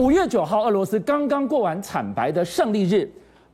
[0.00, 3.06] 五月九号，俄罗斯刚刚过完惨白的胜利日，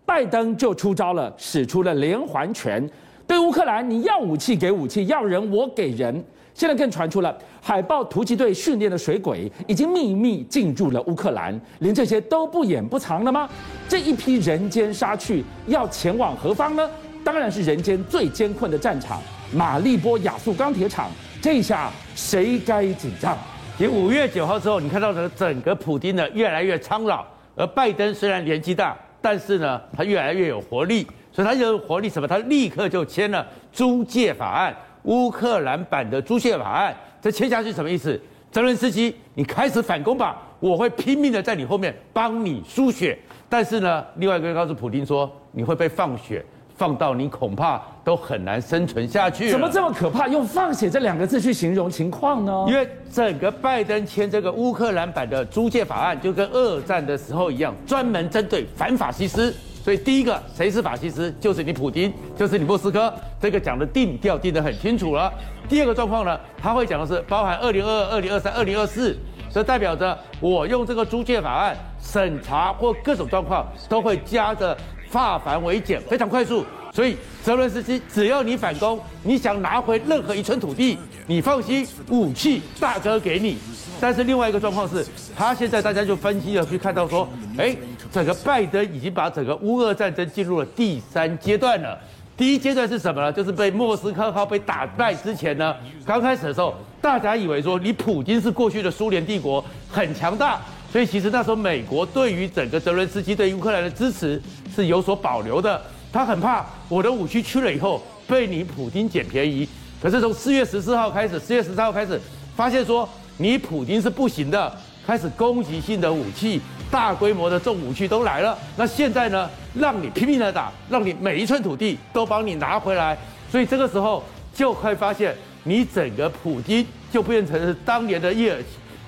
[0.05, 2.89] 拜登就出招了，使出了连环拳，
[3.27, 6.25] 对乌克兰，你要武器给武器，要人我给人。
[6.55, 13.49] 现在更传出了海豹突击队训练的水鬼已经秘密进入了乌克兰，连这些都不掩不藏了吗？
[13.89, 16.89] 这一批人间杀去要前往何方呢？
[17.25, 19.21] 当然是人间最艰困的战场——
[19.53, 21.11] 马利波亚速钢铁厂。
[21.43, 23.37] 这下谁该紧张？
[23.77, 32.27] 其实五月九号之后，你看到的整个普丁呢越来越苍老，而拜登虽然年纪大，但是呢他越来越有活力，所以他有活力什么？
[32.27, 36.97] 他立刻就签了租借法案，乌克兰版的租借法案。
[37.21, 38.19] 这签下去什么意思？
[38.51, 43.19] 泽伦斯基，你开始反攻吧，我会拼命的在你后面帮你输血。
[43.47, 46.43] 但是呢，另外一个人告诉普丁说，你会被放血。
[46.77, 49.51] 放到你恐怕都很难生存下去。
[49.51, 50.29] 怎么这么可怕？
[50.29, 52.67] 用“放血”这两个字去形容情况呢？
[52.69, 59.55] 因为整个拜登签这个乌克兰版的租借法案，就跟二战的时候一样，专门针对反法西斯。
[59.83, 61.33] 所以第一个，谁是法西斯？
[61.41, 63.13] 就是你普京，就是你莫斯科。
[63.41, 65.33] 这个讲的定调定得很清楚了。
[65.69, 69.17] 第二个状况呢，他会讲的是包含二零二二、二零二三、二零二四，
[69.53, 74.77] 这代表着我用这个租借法案审查或各种状况都会加着。
[75.09, 76.67] 化繁为简，非常快速。
[76.93, 83.57] 所以泽伦斯基，只要你反攻，你想拿回任何一寸土地，你放心，武器大哥给你。
[84.01, 87.75] 但是另外一个状况是，他现在大家就分析了，去看到说，哎，
[88.13, 91.97] 整个拜登已经把整个乌俄战争进入了第三阶段了。
[92.37, 93.33] 第一阶段是什么呢？
[93.33, 100.61] 就是被莫斯科号被打败之前呢，刚开始的时候，大家以为说你普京是过去的苏联帝国，很强大。
[100.93, 104.41] 所以其实那时候美国对于整个泽伦斯基对乌克兰的支持
[104.75, 105.81] 是有所保留的，
[106.13, 109.67] 他很怕我的武器去了以后被你普京捡便宜。
[110.01, 112.21] 可是从四月十四号开始，四月十三号开始，
[112.55, 114.73] 发现说你普京是不行的，
[115.07, 118.57] 开始攻击性的武器、大规模的重武器都来了。
[118.77, 123.17] 那现在呢，让你拼命的打，让你每一寸土地都帮你拿回来。
[123.51, 124.23] 所以这个时候
[124.55, 128.59] 就会发现，你整个普京就变成是当年的叶尔。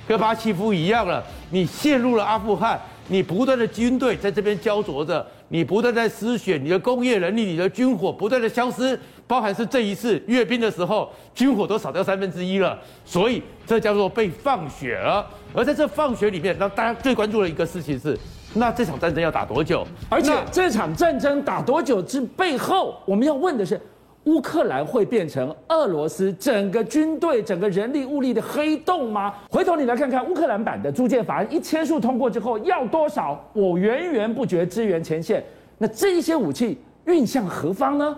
[0.06, 15.26] 戈巴契夫一样了，你陷入了阿富汗，你不断的军队在这边焦灼着，你不断在失血，你的工业能力、你的军火不断的消失，包含是这一次阅兵的时候，军火都少掉三分之一了，所以这叫做被放血了。
[15.54, 18.18] 而在这放血里面，让大家最关注的一个事情是，
[18.54, 19.86] 那这场战争要打多久？
[20.08, 23.80] 而且这场战争打多久之背后，我们要问的是。
[24.28, 29.34] 乌克兰会变成俄罗斯整个军队、整个人力物力的黑洞吗？
[29.48, 33.42] 回头你来看看乌克兰版的租借法案一签署通过之后，要多少？
[33.54, 35.42] 我源源不绝支援前线。
[35.78, 38.14] 那这一些武器运向何方呢？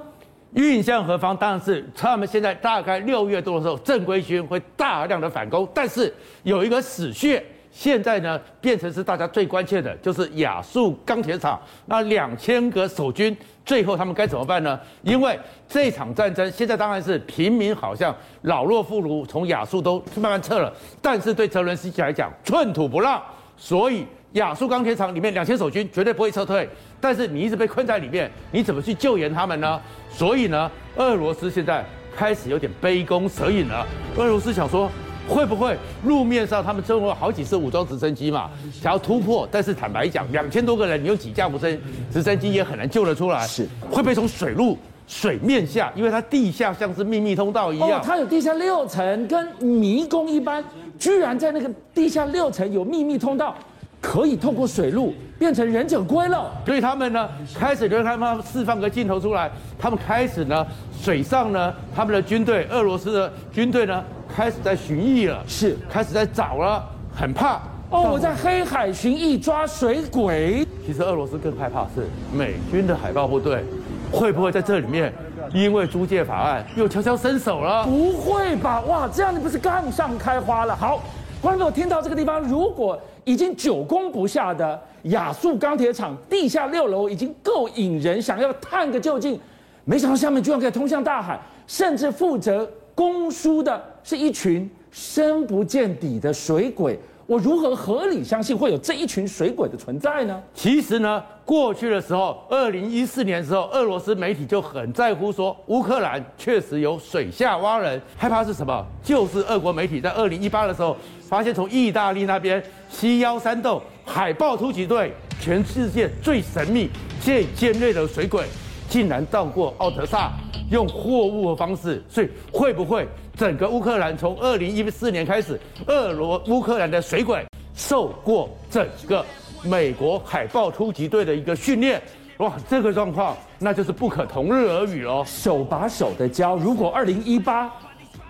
[0.54, 1.36] 运向何方？
[1.36, 6.12] 当然是他们现在大概六月多的时候，正规军会大量的反攻，但是
[6.42, 7.40] 有一个死穴。
[7.72, 14.78] 现在呢，变成是大家最关切的，就是亚速钢铁厂那两千个守军，最后他们该怎么办呢？
[15.02, 15.38] 因为
[15.68, 23.22] 这场战争现在当然是平民好像老弱妇孺从亚速都慢慢撤了，但是对泽伦斯基来讲寸土不让，
[23.56, 26.68] 所以亚速钢铁厂里面两千守军绝对不会撤退，
[27.00, 29.80] 但是你一直被困在里面，你怎么去救援他们呢？
[30.10, 31.84] 所以呢，俄罗斯现在
[32.16, 34.90] 开始有点杯弓蛇影了，俄罗斯想说。
[35.28, 39.48] 会不会路面上他们征了好几次武装直升机嘛，想要突破？
[39.50, 41.80] 但是坦白讲，两千多个人，你有几架直升
[42.12, 43.46] 直升机也很难救得出来。
[43.46, 44.76] 是会不会从水路
[45.06, 45.92] 水面下？
[45.94, 47.90] 因为它地下像是秘密通道一样。
[47.90, 50.64] 哦，它有地下六层，跟迷宫一般，
[50.98, 53.54] 居然在那个地下六层有秘密通道。
[54.02, 60.66] 可以透过水路变成忍者龟了，所以他们呢开始就他们释放个镜头出来，他们开始呢
[60.98, 64.02] 水上呢他们的军队，俄罗斯的军队呢
[64.34, 67.60] 开始在巡弋了，是开始在找了，很怕
[67.90, 70.66] 哦，我在黑海巡弋抓水鬼。
[70.86, 73.64] 其实俄罗斯更害怕是美军的海豹部队
[74.10, 75.12] 会不会在这里面
[75.52, 77.84] 因为租借法案又悄悄伸手了？
[77.84, 78.80] 不会吧？
[78.82, 80.74] 哇，这样你不是杠上开花了？
[80.74, 81.02] 好，
[81.42, 82.98] 观众朋友听到这个地方，如果。
[83.24, 89.38] 已经久攻不下的亚速钢铁厂地下六楼已经够引人想要探个究竟，
[89.84, 92.68] 没想到下面居然可以通向大海，甚至负责
[93.00, 97.00] 供书的是一群深不见底的水鬼。
[97.26, 100.38] 我如何合理相信会有这一群水鬼的存在呢？
[100.52, 108.84] 其实呢，过去的时候，二零一四年的时候，俄罗斯媒体就很在乎说乌克兰确实有水下蛙人，害怕是什么？
[109.02, 115.10] 就是俄国媒体在二零一八的时候发现，从意大利那边西腰山洞海豹突击队，
[115.40, 116.90] 全世界最神秘、
[117.22, 118.44] 最尖锐的水鬼，
[118.90, 120.32] 竟然到过奥德萨，
[120.70, 123.06] 用货物的方式，所以会不会？
[123.36, 127.44] 整个乌克兰从二零一四年开始，俄罗乌克兰的水鬼
[127.74, 129.24] 受过整个
[129.62, 132.00] 美国海豹突击队的一个训练。
[132.38, 136.56] 哇，这个状况那就是不可同日而语哦，手把手的教。
[136.56, 137.70] 如果二零一八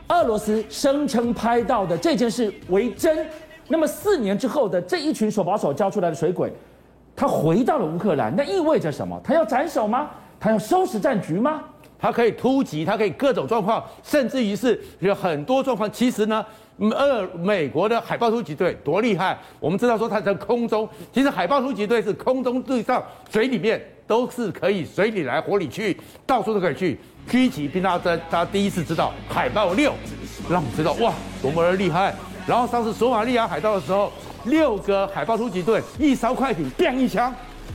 [0.08, 3.24] 俄罗斯声称拍到的这件事为真，
[3.68, 6.52] 那么四年之后的这一群手把手教出来的水鬼，
[7.14, 9.20] 他回到了乌克兰，那意味着什么？
[9.22, 10.10] 他要斩首吗？
[10.40, 11.62] 他要收拾战局吗？
[12.00, 15.90] 它可以突击，它可以各种状况，甚至于是有很多状况。
[15.92, 16.44] 其实呢，
[16.78, 23.80] 呃，美国的海豹突击队多厉害，我们知道说它在空中，其实海豹突击队是空中、地上、水里面。
[24.10, 26.98] 都是可以水里来火里去，到处都可以去
[27.28, 28.20] 狙击并拉登。
[28.28, 29.92] 他第一次知道海豹六，
[30.48, 32.12] 让我们知道哇多么的厉害。
[32.44, 34.12] 然后上次索马利亚海盗的时候，
[34.46, 37.32] 六个海豹突击队一艘快艇，砰一枪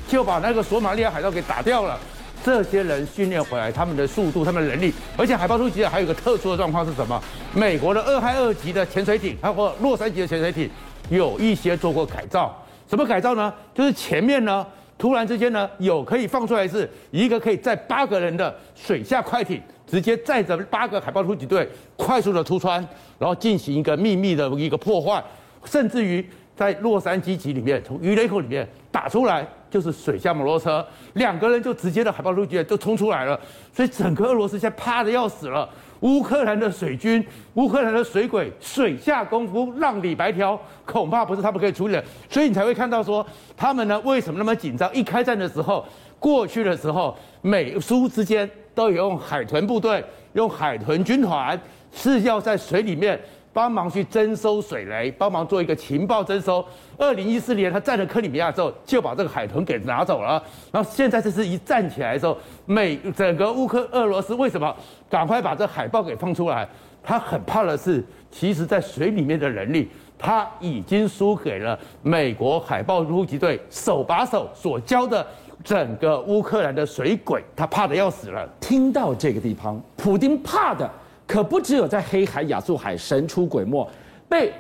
[0.09, 1.97] 就把那个索马利亚海盗给打掉了。
[2.45, 7.19] 这些人训练回来，他们的速度，他们的能力，而且海豹突击队还有一个特殊的状况是什么？
[7.55, 10.69] 美国的二海二级的潜水艇，还有洛杉矶的潜水艇，
[11.09, 12.55] 有一些做过改造。
[12.87, 13.51] 什么改造呢？
[13.73, 14.63] 就是前面呢。
[14.97, 22.79] 突然之间呢，有可以放出来是一个可以载八个人的水下快艇，直接载着八个海豹突击队快速的出川，
[23.19, 25.21] 然后进行一个秘密的一个破坏，
[25.65, 26.25] 甚至于
[26.55, 29.45] 在洛杉矶级里面，从鱼雷口里面打出来
[29.75, 33.37] 就是水下摩托车，两个人就直接的海豹突击队就冲出来了，
[33.73, 35.69] 所以整个俄罗斯现在怕的要死了。
[35.99, 37.21] 乌克兰的水军，
[37.55, 42.01] 乌克兰的水鬼，水下功夫浪里白条，恐怕不是他们可以处理的。
[42.29, 43.25] 所以你才会看到说，
[43.57, 44.89] 他们呢为什么那么紧张？
[44.95, 45.85] 一开战的时候，
[46.17, 50.01] 过去的时候，美苏之间都有用海豚部队，
[50.31, 51.59] 用海豚军团，
[51.91, 53.19] 是要在水里面。
[53.55, 56.63] 帮忙去征收水雷，帮忙做一个情报征收。
[56.97, 60.43] 二零一四年他占了克里米亚之后，就把这个海豚给拿走了。
[60.73, 64.75] 然后现在这是一站起来的时候，美整个乌克俄罗斯为什么
[65.09, 66.67] 赶快把这海豹给放出来？
[67.01, 75.25] 他很怕的是，其实在水里面的能力，他已经输给了美国海豹突击队手把手所教的
[75.63, 78.45] 整个乌克兰的水鬼，他怕的要死了。
[78.59, 80.91] 听到这个地方，普丁怕的。
[81.27, 83.87] 可不只有在黑海、亚速海神出鬼没，
[84.29, 84.53] 被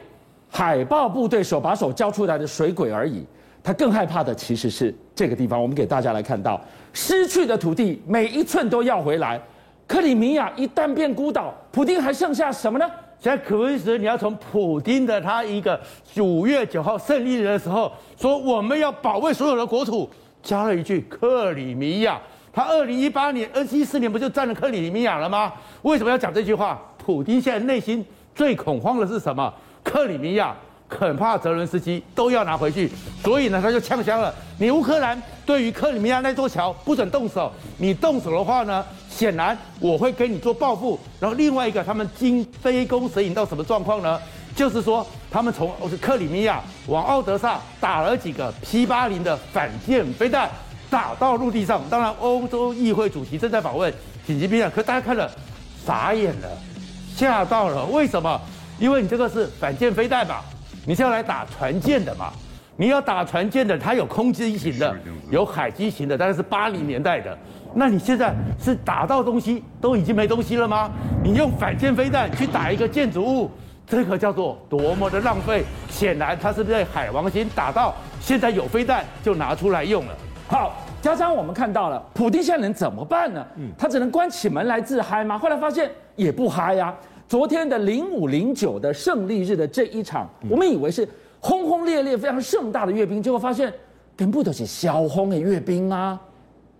[0.49, 3.25] 海豹部队手把手教出来的水鬼而已。
[3.63, 5.59] 他更害怕的其实是这个地方。
[5.61, 6.61] 我们给大家来看到，
[6.93, 9.41] 失去的土地每一寸都要回来。
[9.87, 12.85] 克里米亚一旦变孤岛，普丁还剩下什么呢？
[13.19, 15.79] 现在可以说，你要从普丁的他一个
[16.17, 20.07] 五月九号胜利日的时候说，我们要保卫所有的国土，
[20.43, 22.21] 加了一句克里米亚。
[22.55, 25.51] 他二零一八年、二零一四年不就占了克里米亚了吗？
[25.81, 26.79] 为什么要讲这句话？
[26.97, 28.03] 普京现在内心
[28.33, 29.53] 最恐慌的是什么？
[29.83, 30.55] 克里米亚，
[30.87, 32.89] 恐怕泽伦斯基都要拿回去，
[33.21, 34.33] 所以呢，他就呛声了。
[34.57, 40.97] 你乌克兰对于克里米亚那座桥不准动手，你动手的话呢，显然我会跟你做报复。
[41.19, 44.17] 然后另外一个，他们今杯弓蛇引到什么状况呢？
[44.55, 45.69] 就是说，他们从
[46.01, 50.49] 克里米亚往奥德萨打了几个 P 八零的反舰飞弹。
[50.95, 53.93] 打到陆地上，当然欧洲议会主席正在访问，
[54.25, 55.29] 紧急避难可大家看了
[55.85, 56.47] 傻眼了，
[57.13, 57.83] 吓到了。
[57.87, 58.39] 为什么？
[58.79, 60.37] 因为你这个是反舰飞弹嘛，
[60.85, 62.31] 你是要来打船舰的嘛？
[62.77, 64.95] 你要打船舰的，它有空机型的，
[65.29, 67.37] 有海基型的，大概是八零年代的。
[67.73, 70.89] 那你现在是打到东西都已经没东西了吗？
[71.21, 73.51] 你用反舰飞弹去打一个建筑物，
[73.85, 75.65] 这个叫做多么的浪费！
[75.89, 80.15] 显然它是被海王星打到，现在有飞弹就拿出来用了。
[80.47, 80.73] 好。
[81.05, 83.45] 加上我们看到了，普丁现在能怎么办呢？
[83.57, 85.37] 嗯他只能关起门来自嗨吗？
[85.37, 86.91] 后来发现也不嗨呀。
[87.27, 91.07] 昨天的零五零九的胜利日的这一场，我们以为是
[91.39, 93.71] 轰轰烈烈、非常盛大的阅兵，结果发现
[94.17, 96.19] 根本都是小轰的阅兵啊。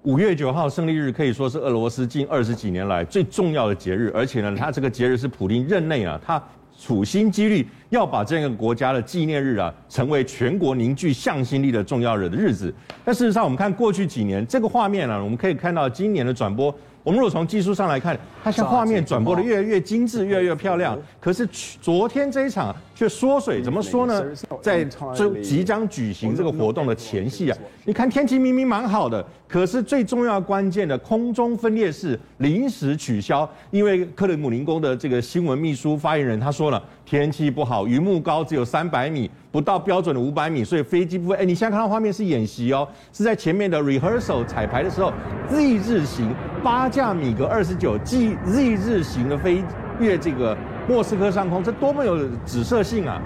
[0.01, 6.41] 五月九号胜利日可以说是俄罗斯近二十几年来最重要的节日，而且呢，他这个节日是普丁任内啊，他
[6.79, 12.73] 处心积虑要把这个国家的纪念日啊，成为全国凝聚向心力的重要日的日子。
[13.05, 16.73] 但事实上，我们看过去几年这个画面呢，我们可以看到今年的转播。
[17.05, 20.97] 我们如果从技术上来看，它像画面转播的越来越精致，越来越漂亮。
[21.21, 21.47] 可是
[21.79, 24.25] 昨天这一场却缩水，怎么说呢？
[24.59, 24.83] 在
[25.15, 39.29] 就即将举行这个活动的前夕啊，你看天气明明蛮好的，可是最重要关键的空中分列式临时取消，因为克里姆林宫的这个新闻秘书发言人他说了，天气不好，云幕高只有三百米。
[39.51, 41.35] 不到标准的五百米，所以飞机不会。
[41.38, 45.13] 哎，你现在看到画面是演习哦，是在前面的 rehearsal 彩排的时候
[45.50, 46.29] ，Z 字型
[46.65, 49.63] 八架米格二十九 G Z 字型的飞
[50.00, 50.57] 越这个
[50.89, 53.22] 莫斯科上空，这多么有指涉性啊！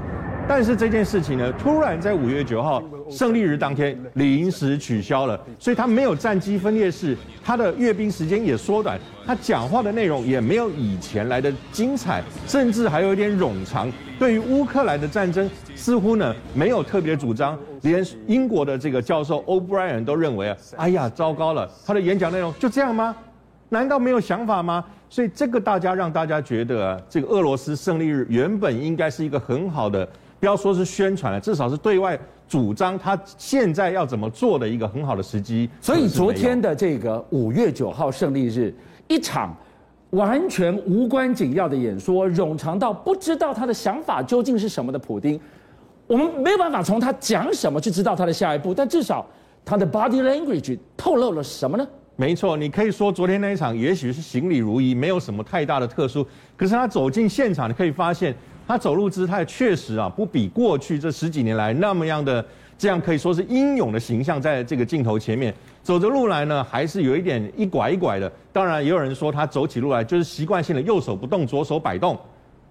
[0.46, 13.90] 但是这件事情呢，突然在五月九号胜利日当天临时取消了，所以他没有战机分列式，他的阅兵时间也缩短，他讲话的内容也没有以前来的精彩，甚至还有一点冗长。
[14.20, 23.16] 对于乌克兰的战争，似乎呢没有特别主张，连英国的这个教授 O'Brien 都认为啊，哎呀，糟糕了，他的演讲内容就这样吗？
[23.70, 24.84] 难道没有想法吗？
[25.10, 30.08] 所以这个大家让大家觉得，这个俄罗斯胜利日原本应该是一个很好的，
[30.40, 35.70] 不要说是宣传了，至少是对外主张他现在要怎么做的一个很好的时机。
[35.80, 38.74] 所以昨天的这个五月九号胜利日，
[39.08, 39.56] 一场。
[40.14, 45.40] 完全无关紧要的演说，冗长到不知道他的想法究竟是什么的普丁，
[46.08, 49.24] 我们没有办法从他讲什么去知道他的下一步，但至少
[49.64, 51.88] 他的 body language 透露了什么呢？
[52.20, 58.36] 没错，你可以说昨天那一场也许是行礼如仪，没有什么太大的特殊，可是他走进现场，你可以发现
[58.68, 62.46] 他走路姿态确实啊，不比过去这十几年来那么样的。
[62.78, 68.30] 这样可以说是英勇的形象，在这个镜头前面走着路来呢，还是有一点一拐一拐的。
[68.54, 72.18] 当然，也有人说他走起路来就是习惯性的右手不动，左手摆动。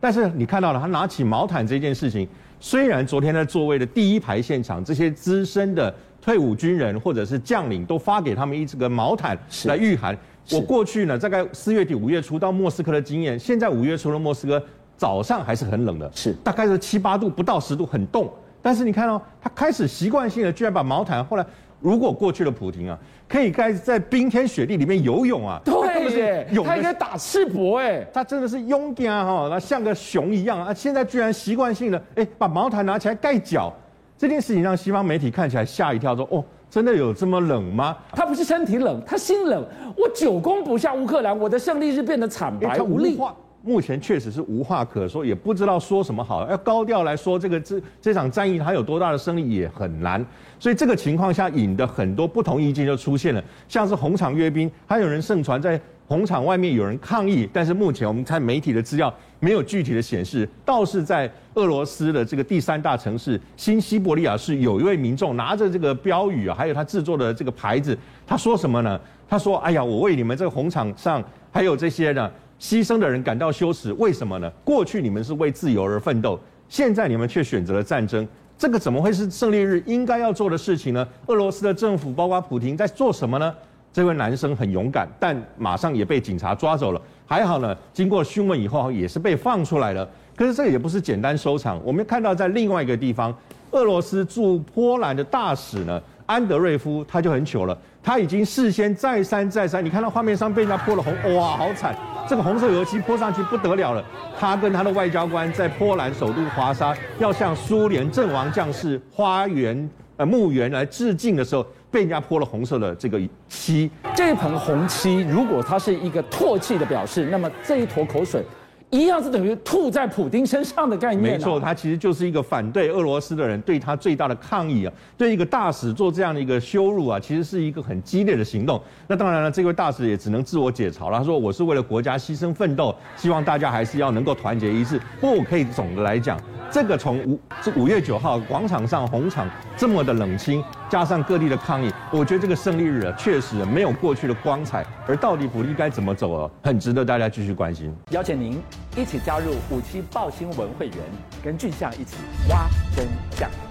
[0.01, 2.27] 但是你看到了，他拿起毛毯这件事情，
[2.59, 10.17] 虽然昨天在座位的第一排现场，这些资深的退伍军人或者是将领都发给他们一这个毛毯来御寒。
[10.53, 14.63] 我过去呢，大概四月底五月初到莫斯科的经验，现在五月初的莫斯科
[14.97, 16.33] 早上还是很冷的，是。
[16.43, 18.31] 大概是七八度不到十度，很冻。
[18.61, 21.47] 但是你看哦，他开始习惯性的居然把毛毯，后来
[21.81, 22.99] 如果过去的普京啊，
[23.29, 33.73] 可以开始在冰天雪地里面游泳啊，对耶，他应该打赤膊哎，他真的是勇敢哈，那像个熊一样啊，现在居然习惯性的哎把毛毯拿起来盖脚，
[34.19, 37.97] 这件事情让西方媒体看起来吓一跳，说哦，真的有这么冷吗？
[38.11, 39.65] 他不是身体冷，他心冷，
[39.97, 43.17] 我久攻不下乌克兰，我的胜利日变得惨白无力。
[43.63, 46.49] 目前确实是无话可说，也不知道说什么好。
[46.49, 50.25] 要高调来说这个这这场战役它有多大的胜利也很难。
[50.59, 67.97] 所以这个情况下引的很多不同意见就出现了，像是红场阅兵，还有人盛传在红场外面有人抗议，但是目前我们看媒体的资料没有具体的显示，倒是在俄罗斯的这个第三大城市新西伯利亚市有一位民众拿着这个标语啊，还有他制作的这个牌子，
[68.27, 68.99] 他说什么呢？
[69.29, 71.23] 他说：“哎呀，我为你们这个红场上
[71.53, 74.51] 还有这些呢。”牺牲的人感到羞耻，为什么呢？
[74.65, 81.07] 过去你们是为自由而奋斗，现在你们却选择了战争，这个怎么会是胜利日应该要做的事情呢？
[81.27, 83.55] 俄罗斯的政府，包括普京，在做什么呢？
[83.93, 87.01] 这位男生很勇敢，但马上也被警察抓走了。
[87.27, 90.09] 还好呢，经过讯问以后，也是被放出来了。
[90.37, 93.35] 可是这也不是简单收场，我们看到在另外一个地方，
[93.73, 101.95] 俄罗斯驻波兰的大使呢，安德瑞夫他就很糗了，他已经事先再三再三，你看到画面上被人家泼了红，哇，好惨！
[102.29, 104.05] 这个红色油漆泼上去不得了了。
[104.39, 113.91] 他跟他的外交官在波兰首都华沙要向苏联阵亡将士花园呃墓园来致敬的时候，被人家泼了红色的这个漆。
[114.15, 118.45] 这盆红漆，如果它是一个唾弃的表示，那么这一坨口水。
[118.91, 121.35] 一样是等于吐在普丁身上的概念。
[121.35, 128.81] 没错，他其实就是一个反对俄罗斯的人对他最大的抗议啊，对一个大使做这样的一个羞辱啊，其实是一个很激烈的行动。
[129.07, 131.19] 那当然了，这位大使也只能自我解嘲了。
[131.19, 136.39] 他说：“我是为了国家牺牲奋斗，希望大家还是要能够团结一致。”不过我可以总的来讲。
[136.71, 144.85] 这个从五这五月九号广场上红场这么的冷清，加上各地的抗议，我觉得这个胜利日啊，确实没有过去的光彩。
[145.07, 147.91] 而到底普利该怎么走啊，很值得大家继续关心。
[148.11, 148.61] 邀请您
[148.99, 150.97] 一起加入五七报新闻会员，
[151.41, 152.17] 跟俊相一起
[152.49, 153.68] 挖真相。